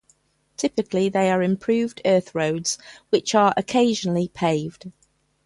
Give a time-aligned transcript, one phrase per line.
[0.57, 2.79] Typically they are improved earth roads
[3.11, 4.91] which are occasionally paved.